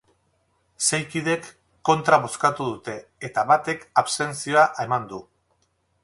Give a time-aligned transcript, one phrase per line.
[0.85, 1.49] Sei kidek
[1.89, 2.95] kontra bozkatu dute
[3.29, 5.21] eta batek abstentzioa eman du.